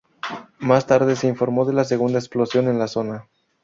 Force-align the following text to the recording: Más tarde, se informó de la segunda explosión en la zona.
Más 0.57 0.87
tarde, 0.87 1.15
se 1.15 1.27
informó 1.27 1.63
de 1.63 1.73
la 1.73 1.83
segunda 1.83 2.17
explosión 2.17 2.67
en 2.67 2.79
la 2.79 2.87
zona. 2.87 3.27